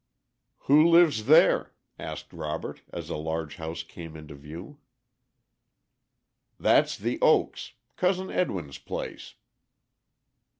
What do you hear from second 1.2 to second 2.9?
there?" asked Robert,